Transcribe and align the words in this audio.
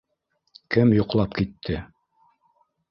Кем 0.75 0.95
йоҡлап 0.97 1.39
китте? 1.41 1.79